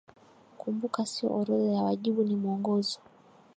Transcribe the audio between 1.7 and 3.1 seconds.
ya wajibu ni mwongozo